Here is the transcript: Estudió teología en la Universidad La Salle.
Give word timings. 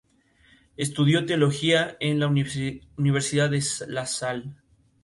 Estudió 0.77 1.27
teología 1.27 1.95
en 1.99 2.17
la 2.19 2.25
Universidad 2.25 3.51
La 3.87 4.07
Salle. 4.07 4.55